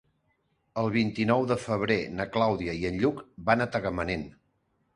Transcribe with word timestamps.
El 0.83 0.87
vint-i-nou 0.95 1.45
de 1.51 1.57
febrer 1.67 1.99
na 2.21 2.27
Clàudia 2.37 2.75
i 2.81 2.89
en 2.91 2.99
Lluc 3.05 3.23
van 3.51 3.65
a 3.67 3.71
Tagamanent. 3.77 4.29